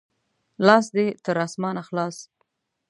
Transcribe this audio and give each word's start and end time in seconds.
لاس 0.65 0.85
دې 0.95 1.05
تر 1.25 1.37
اسمانه 1.45 1.81
خلاص! 1.87 2.17